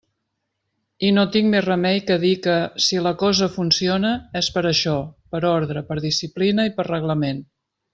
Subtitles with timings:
[1.09, 2.55] I no tinc més remei que dir que,
[2.87, 4.97] si la cosa funciona, és per això,
[5.37, 7.51] per ordre, per disciplina i per reglament.